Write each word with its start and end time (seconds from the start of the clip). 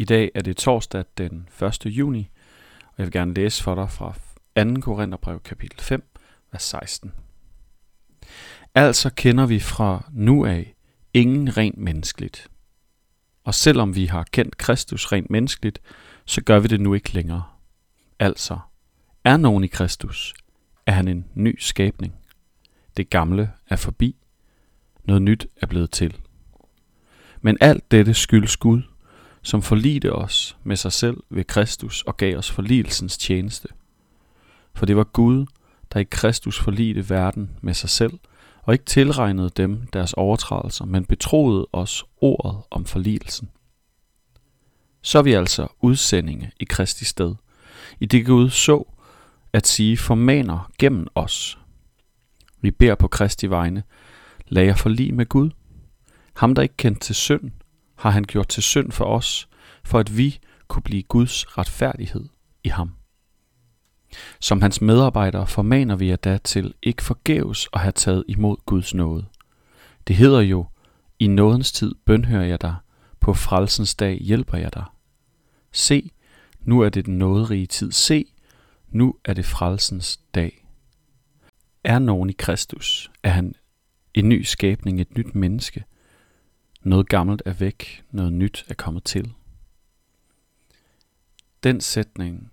I 0.00 0.04
dag 0.04 0.30
er 0.34 0.42
det 0.42 0.56
torsdag 0.56 1.04
den 1.18 1.48
1. 1.62 1.86
juni, 1.86 2.30
og 2.84 2.94
jeg 2.98 3.06
vil 3.06 3.12
gerne 3.12 3.34
læse 3.34 3.62
for 3.62 3.74
dig 3.74 3.90
fra 3.90 4.14
2. 4.74 4.80
Korintherbrev 4.80 5.40
kapitel 5.40 5.80
5, 5.80 6.10
vers 6.52 6.62
16. 6.62 7.12
Altså 8.74 9.10
kender 9.10 9.46
vi 9.46 9.60
fra 9.60 10.10
nu 10.12 10.44
af 10.44 10.74
ingen 11.14 11.56
rent 11.56 11.78
menneskeligt. 11.78 12.48
Og 13.44 13.54
selvom 13.54 13.94
vi 13.94 14.06
har 14.06 14.26
kendt 14.32 14.56
Kristus 14.56 15.12
rent 15.12 15.30
menneskeligt, 15.30 15.80
så 16.24 16.42
gør 16.42 16.58
vi 16.58 16.68
det 16.68 16.80
nu 16.80 16.94
ikke 16.94 17.12
længere. 17.12 17.44
Altså, 18.18 18.58
er 19.24 19.36
nogen 19.36 19.64
i 19.64 19.66
Kristus, 19.66 20.34
er 20.86 20.92
han 20.92 21.08
en 21.08 21.26
ny 21.34 21.56
skabning. 21.58 22.14
Det 22.96 23.10
gamle 23.10 23.52
er 23.68 23.76
forbi. 23.76 24.16
Noget 25.04 25.22
nyt 25.22 25.46
er 25.56 25.66
blevet 25.66 25.90
til. 25.90 26.16
Men 27.40 27.58
alt 27.60 27.90
dette 27.90 28.14
skyldes 28.14 28.56
Gud, 28.56 28.82
som 29.42 29.62
forlidte 29.62 30.12
os 30.12 30.56
med 30.64 30.76
sig 30.76 30.92
selv 30.92 31.16
ved 31.30 31.44
Kristus 31.44 32.02
og 32.02 32.16
gav 32.16 32.36
os 32.36 32.50
forligelsens 32.50 33.18
tjeneste. 33.18 33.68
For 34.74 34.86
det 34.86 34.96
var 34.96 35.04
Gud, 35.04 35.46
der 35.92 36.00
i 36.00 36.04
Kristus 36.04 36.58
forlidte 36.58 37.10
verden 37.10 37.50
med 37.60 37.74
sig 37.74 37.90
selv, 37.90 38.12
og 38.62 38.74
ikke 38.74 38.84
tilregnede 38.84 39.50
dem 39.50 39.86
deres 39.92 40.12
overtrædelser, 40.12 40.84
men 40.84 41.04
betroede 41.04 41.66
os 41.72 42.04
ordet 42.20 42.62
om 42.70 42.84
forligelsen. 42.84 43.48
Så 45.02 45.18
er 45.18 45.22
vi 45.22 45.32
altså 45.32 45.66
udsendinge 45.80 46.50
i 46.60 46.64
Kristi 46.64 47.04
sted, 47.04 47.34
i 48.00 48.06
det 48.06 48.26
Gud 48.26 48.50
så 48.50 48.84
at 49.52 49.66
sige 49.66 49.96
formaner 49.96 50.70
gennem 50.78 51.06
os. 51.14 51.58
Vi 52.60 52.70
beder 52.70 52.94
på 52.94 53.08
Kristi 53.08 53.50
vegne, 53.50 53.82
lad 54.48 54.64
jer 54.64 54.74
forlig 54.74 55.14
med 55.14 55.26
Gud. 55.26 55.50
Ham, 56.36 56.54
der 56.54 56.62
ikke 56.62 56.76
kendte 56.76 57.00
til 57.00 57.14
synd, 57.14 57.50
har 57.98 58.10
han 58.10 58.24
gjort 58.24 58.48
til 58.48 58.62
synd 58.62 58.92
for 58.92 59.04
os, 59.04 59.48
for 59.84 59.98
at 59.98 60.16
vi 60.16 60.38
kunne 60.68 60.82
blive 60.82 61.02
Guds 61.02 61.58
retfærdighed 61.58 62.28
i 62.64 62.68
ham. 62.68 62.94
Som 64.40 64.62
hans 64.62 64.80
medarbejdere 64.80 65.46
formaner 65.46 65.96
vi 65.96 66.08
jer 66.08 66.16
da 66.16 66.38
til 66.38 66.74
ikke 66.82 67.02
forgæves 67.02 67.68
at 67.72 67.80
have 67.80 67.92
taget 67.92 68.24
imod 68.28 68.56
Guds 68.66 68.94
nåde. 68.94 69.26
Det 70.06 70.16
hedder 70.16 70.40
jo, 70.40 70.66
i 71.18 71.26
nådens 71.26 71.72
tid 71.72 71.94
bønhører 72.04 72.44
jeg 72.44 72.60
dig, 72.60 72.76
på 73.20 73.34
frelsens 73.34 73.94
dag 73.94 74.18
hjælper 74.20 74.58
jeg 74.58 74.74
dig. 74.74 74.84
Se, 75.72 76.10
nu 76.60 76.80
er 76.80 76.88
det 76.88 77.06
den 77.06 77.18
nåderige 77.18 77.66
tid. 77.66 77.92
Se, 77.92 78.24
nu 78.88 79.14
er 79.24 79.34
det 79.34 79.44
frelsens 79.44 80.20
dag. 80.34 80.66
Er 81.84 81.98
nogen 81.98 82.30
i 82.30 82.32
Kristus, 82.32 83.10
er 83.22 83.30
han 83.30 83.54
en 84.14 84.28
ny 84.28 84.42
skabning, 84.42 85.00
et 85.00 85.16
nyt 85.16 85.34
menneske. 85.34 85.84
Noget 86.82 87.08
gammelt 87.08 87.42
er 87.44 87.52
væk, 87.52 88.04
noget 88.10 88.32
nyt 88.32 88.64
er 88.68 88.74
kommet 88.74 89.04
til. 89.04 89.34
Den 91.62 91.80
sætning, 91.80 92.52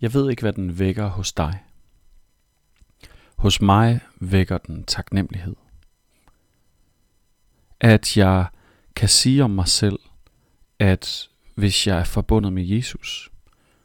jeg 0.00 0.14
ved 0.14 0.30
ikke, 0.30 0.42
hvad 0.42 0.52
den 0.52 0.78
vækker 0.78 1.06
hos 1.06 1.32
dig. 1.32 1.64
Hos 3.36 3.60
mig 3.60 4.00
vækker 4.20 4.58
den 4.58 4.84
taknemmelighed. 4.84 5.56
At 7.80 8.16
jeg 8.16 8.46
kan 8.96 9.08
sige 9.08 9.44
om 9.44 9.50
mig 9.50 9.68
selv, 9.68 9.98
at 10.78 11.28
hvis 11.54 11.86
jeg 11.86 11.98
er 11.98 12.04
forbundet 12.04 12.52
med 12.52 12.64
Jesus, 12.64 13.30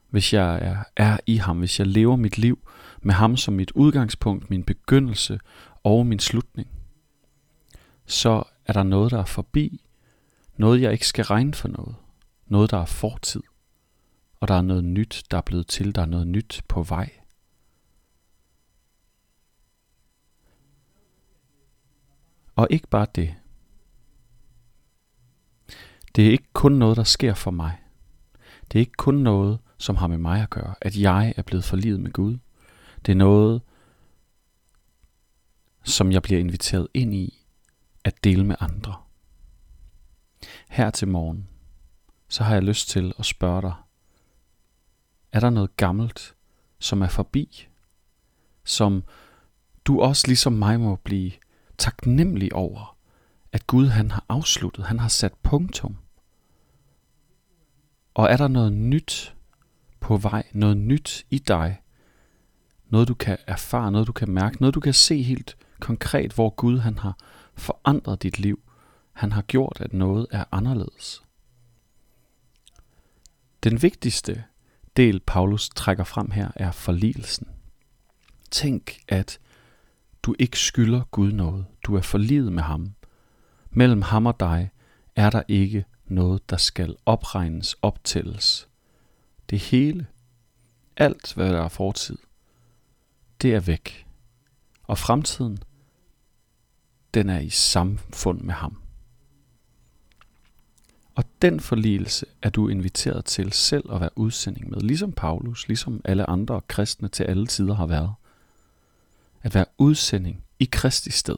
hvis 0.09 0.33
jeg 0.33 0.57
er, 0.57 0.83
er 0.95 1.17
i 1.25 1.35
ham, 1.35 1.59
hvis 1.59 1.79
jeg 1.79 1.87
lever 1.87 2.15
mit 2.15 2.37
liv 2.37 2.67
med 3.01 3.13
ham 3.13 3.37
som 3.37 3.53
mit 3.53 3.71
udgangspunkt, 3.71 4.49
min 4.49 4.63
begyndelse 4.63 5.39
og 5.83 6.05
min 6.05 6.19
slutning, 6.19 6.67
så 8.05 8.43
er 8.65 8.73
der 8.73 8.83
noget, 8.83 9.11
der 9.11 9.19
er 9.19 9.25
forbi, 9.25 9.85
noget 10.57 10.81
jeg 10.81 10.91
ikke 10.91 11.07
skal 11.07 11.25
regne 11.25 11.53
for 11.53 11.67
noget, 11.67 11.95
noget 12.47 12.71
der 12.71 12.77
er 12.77 12.85
fortid, 12.85 13.43
og 14.39 14.47
der 14.47 14.53
er 14.53 14.61
noget 14.61 14.83
nyt, 14.83 15.23
der 15.31 15.37
er 15.37 15.41
blevet 15.41 15.67
til, 15.67 15.95
der 15.95 16.01
er 16.01 16.05
noget 16.05 16.27
nyt 16.27 16.61
på 16.67 16.83
vej. 16.83 17.11
Og 22.55 22.67
ikke 22.69 22.87
bare 22.87 23.07
det. 23.15 23.35
Det 26.15 26.27
er 26.27 26.31
ikke 26.31 26.53
kun 26.53 26.71
noget, 26.71 26.97
der 26.97 27.03
sker 27.03 27.33
for 27.33 27.51
mig. 27.51 27.77
Det 28.71 28.75
er 28.75 28.79
ikke 28.79 28.97
kun 28.97 29.15
noget, 29.15 29.59
som 29.77 29.95
har 29.95 30.07
med 30.07 30.17
mig 30.17 30.41
at 30.41 30.49
gøre, 30.49 30.75
at 30.81 30.97
jeg 30.97 31.33
er 31.37 31.41
blevet 31.41 31.63
forlivet 31.63 31.99
med 31.99 32.11
Gud. 32.11 32.37
Det 33.05 33.11
er 33.11 33.15
noget, 33.15 33.61
som 35.83 36.11
jeg 36.11 36.21
bliver 36.21 36.39
inviteret 36.39 36.87
ind 36.93 37.13
i 37.13 37.44
at 38.05 38.23
dele 38.23 38.45
med 38.45 38.55
andre. 38.59 38.95
Her 40.69 40.89
til 40.89 41.07
morgen, 41.07 41.47
så 42.27 42.43
har 42.43 42.53
jeg 42.53 42.63
lyst 42.63 42.89
til 42.89 43.13
at 43.19 43.25
spørge 43.25 43.61
dig, 43.61 43.73
er 45.31 45.39
der 45.39 45.49
noget 45.49 45.77
gammelt, 45.77 46.35
som 46.79 47.01
er 47.01 47.07
forbi, 47.07 47.67
som 48.63 49.03
du 49.85 50.01
også 50.01 50.27
ligesom 50.27 50.53
mig 50.53 50.79
må 50.79 50.95
blive 50.95 51.31
taknemmelig 51.77 52.53
over, 52.53 52.97
at 53.51 53.67
Gud 53.67 53.87
han 53.87 54.11
har 54.11 54.25
afsluttet, 54.29 54.85
han 54.85 54.99
har 54.99 55.07
sat 55.07 55.33
punktum. 55.43 55.97
Og 58.13 58.31
er 58.31 58.37
der 58.37 58.47
noget 58.47 58.73
nyt 58.73 59.35
på 59.99 60.17
vej, 60.17 60.43
noget 60.53 60.77
nyt 60.77 61.25
i 61.29 61.39
dig, 61.39 61.81
noget 62.89 63.07
du 63.07 63.13
kan 63.13 63.37
erfare, 63.47 63.91
noget 63.91 64.07
du 64.07 64.13
kan 64.13 64.29
mærke, 64.29 64.57
noget 64.59 64.75
du 64.75 64.79
kan 64.79 64.93
se 64.93 65.21
helt 65.21 65.57
konkret, 65.79 66.33
hvor 66.33 66.49
Gud 66.49 66.79
han 66.79 66.97
har 66.97 67.17
forandret 67.57 68.23
dit 68.23 68.39
liv. 68.39 68.59
Han 69.13 69.31
har 69.31 69.41
gjort, 69.41 69.77
at 69.79 69.93
noget 69.93 70.27
er 70.31 70.43
anderledes. 70.51 71.23
Den 73.63 73.81
vigtigste 73.81 74.43
del, 74.97 75.19
Paulus 75.19 75.69
trækker 75.69 76.03
frem 76.03 76.31
her, 76.31 76.51
er 76.55 76.71
forligelsen. 76.71 77.47
Tænk, 78.51 78.99
at 79.07 79.39
du 80.23 80.35
ikke 80.39 80.59
skylder 80.59 81.03
Gud 81.03 81.31
noget. 81.31 81.65
Du 81.83 81.95
er 81.95 82.01
forliget 82.01 82.53
med 82.53 82.63
ham. 82.63 82.93
Mellem 83.71 84.01
ham 84.01 84.25
og 84.25 84.39
dig 84.39 84.71
er 85.15 85.29
der 85.29 85.43
ikke 85.47 85.85
noget, 86.05 86.49
der 86.49 86.57
skal 86.57 86.95
opregnes, 87.05 87.75
optælles. 87.81 88.67
Det 89.49 89.59
hele, 89.59 90.07
alt 90.97 91.33
hvad 91.33 91.53
der 91.53 91.61
er 91.61 91.67
fortid, 91.67 92.17
det 93.41 93.53
er 93.53 93.59
væk. 93.59 94.07
Og 94.83 94.97
fremtiden, 94.97 95.59
den 97.15 97.29
er 97.29 97.39
i 97.39 97.49
samfund 97.49 98.41
med 98.41 98.53
ham. 98.53 98.81
Og 101.15 101.23
den 101.41 101.59
forligelse 101.59 102.25
er 102.41 102.49
du 102.49 102.67
inviteret 102.67 103.25
til 103.25 103.51
selv 103.51 103.91
at 103.91 104.01
være 104.01 104.17
udsending 104.17 104.69
med, 104.69 104.81
ligesom 104.81 105.11
Paulus, 105.11 105.67
ligesom 105.67 106.01
alle 106.03 106.29
andre 106.29 106.61
kristne 106.67 107.07
til 107.07 107.23
alle 107.23 107.47
tider 107.47 107.73
har 107.75 107.85
været. 107.85 108.13
At 109.41 109.53
være 109.55 109.65
udsending 109.77 110.43
i 110.59 110.69
Kristi 110.71 111.11
sted. 111.11 111.35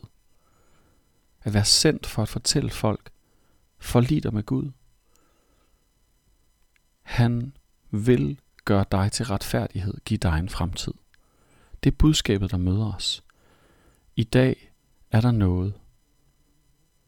At 1.43 1.53
være 1.53 1.66
sendt 1.66 2.05
for 2.05 2.21
at 2.21 2.29
fortælle 2.29 2.69
folk, 2.69 3.09
forlig 3.79 4.23
dig 4.23 4.33
med 4.33 4.43
Gud. 4.43 4.71
Han 7.01 7.53
vil 7.91 8.39
gøre 8.66 8.85
dig 8.91 9.11
til 9.11 9.25
retfærdighed, 9.25 9.93
give 10.05 10.17
dig 10.17 10.39
en 10.39 10.49
fremtid. 10.49 10.93
Det 11.83 11.91
er 11.91 11.95
budskabet, 11.95 12.51
der 12.51 12.57
møder 12.57 12.93
os. 12.93 13.23
I 14.16 14.23
dag 14.23 14.71
er 15.12 15.22
der 15.22 15.31
noget, 15.31 15.73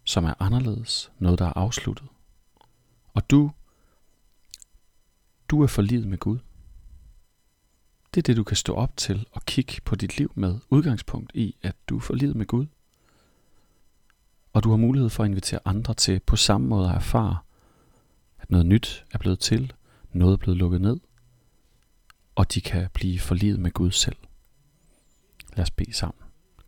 som 0.04 0.26
er 0.26 0.34
anderledes, 0.40 1.12
noget, 1.20 1.40
der 1.40 1.46
er 1.46 1.54
afsluttet. 1.58 2.08
Og 3.14 3.30
du, 3.30 3.52
du 5.50 5.64
er 5.64 5.68
forlidet 5.68 6.08
med 6.08 6.18
Gud. 6.18 6.40
Det 8.14 8.22
er 8.22 8.24
det, 8.24 8.38
du 8.38 8.44
kan 8.44 8.58
stå 8.58 8.74
op 8.76 8.98
til 8.98 9.28
og 9.32 9.46
kigge 9.46 9.82
på 9.86 9.96
dit 9.96 10.18
liv 10.18 10.32
med 10.36 10.60
udgangspunkt 10.70 11.32
i, 11.34 11.56
at 11.62 11.76
du 11.90 11.96
er 11.96 12.02
forlidet 12.02 12.36
med 12.36 12.46
Gud. 12.46 12.66
Og 14.54 14.64
du 14.64 14.70
har 14.70 14.78
mulighed 14.78 15.10
for 15.10 15.24
at 15.24 15.30
invitere 15.30 15.60
andre 15.66 15.94
til 15.94 16.20
på 16.20 16.36
samme 16.36 16.68
måde 16.68 16.90
at 16.90 16.96
erfare, 16.96 17.38
at 18.40 18.52
noget 18.52 18.66
nyt 18.66 19.06
er 19.12 19.18
blevet 19.18 19.40
til, 19.40 19.74
noget 20.14 20.34
er 20.34 20.38
blevet 20.38 20.58
lukket 20.58 20.82
ned, 20.82 21.00
og 22.36 22.54
de 22.54 22.62
kan 22.62 22.90
blive 22.94 23.20
forlidet 23.20 23.60
med 23.60 23.72
Gud 23.72 23.92
selv. 23.92 24.16
Lad 25.56 25.64
os 25.64 25.72
bede 25.72 25.94
sammen. 25.94 26.24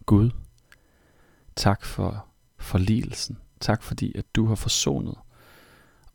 Gud, 0.06 0.32
tak 1.62 1.86
for 1.86 2.28
forligelsen. 2.58 3.38
Tak 3.60 3.84
fordi, 3.84 4.18
at 4.18 4.36
du 4.36 4.46
har 4.46 4.56
forsonet 4.56 5.16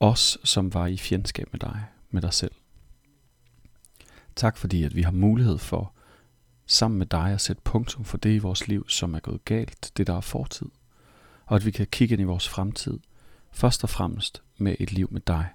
os, 0.01 0.39
som 0.45 0.75
var 0.75 0.87
i 0.87 0.97
fjendskab 0.97 1.53
med 1.53 1.61
dig, 1.61 1.85
med 2.11 2.23
dig 2.23 2.33
selv. 2.33 2.53
Tak 4.37 4.57
fordi, 4.57 4.83
at 4.83 4.97
vi 4.97 5.03
har 5.03 5.11
mulighed 5.11 5.59
for 5.59 5.95
sammen 6.67 6.99
med 6.99 7.07
dig 7.07 7.33
at 7.33 7.41
sætte 7.41 7.63
punktum 7.63 8.05
for 8.05 8.17
det 8.17 8.35
i 8.35 8.39
vores 8.39 8.69
liv, 8.69 8.89
som 8.89 9.15
er 9.15 9.21
gået 9.21 9.45
galt, 9.45 9.93
det 9.97 10.07
der 10.07 10.17
er 10.17 10.21
fortid. 10.21 10.67
Og 11.45 11.57
at 11.57 11.67
vi 11.67 11.71
kan 11.71 11.87
kigge 11.87 12.13
ind 12.13 12.21
i 12.21 12.25
vores 12.25 12.49
fremtid, 12.49 12.99
først 13.53 13.83
og 13.83 13.91
fremmest 13.91 14.43
med 14.57 14.77
et 14.81 14.93
liv 14.93 15.09
med 15.11 15.21
dig. 15.21 15.49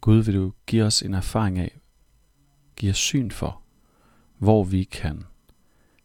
Gud, 0.00 0.22
vil 0.22 0.34
du 0.34 0.52
give 0.66 0.84
os 0.84 1.02
en 1.02 1.14
erfaring 1.14 1.58
af, 1.58 1.80
give 2.76 2.90
os 2.90 2.98
syn 2.98 3.30
for, 3.30 3.62
hvor 4.38 4.64
vi 4.64 4.84
kan 4.84 5.24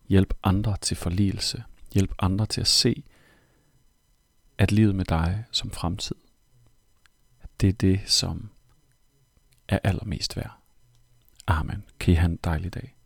Hjælp 0.08 0.34
andre 0.44 0.78
til 0.82 0.98
forligelse, 0.98 1.64
Hjælp 1.94 2.12
andre 2.20 2.46
til 2.46 2.62
at 2.62 2.68
se 2.68 3.04
at 4.58 4.72
livet 4.72 4.96
med 4.96 5.06
dig 5.06 5.46
som 5.52 5.72
fremtid, 5.72 6.16
at 7.42 7.50
det 7.62 7.70
er 7.70 7.74
det, 7.74 8.02
som 8.06 8.50
er 9.68 9.80
allermest 9.84 10.38
værd. 10.38 10.58
Amen. 11.48 11.84
Kan 12.00 12.12
I 12.12 12.16
have 12.16 12.32
en 12.32 12.40
dejlig 12.44 12.74
dag. 12.74 12.97